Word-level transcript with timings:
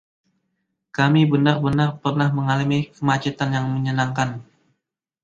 Kami 0.97 1.21
benar-benar 1.33 1.89
pernah 2.03 2.29
mengalami 2.37 2.79
kemacetan 2.97 3.49
yang 3.55 3.65
menyenangkan. 3.75 4.29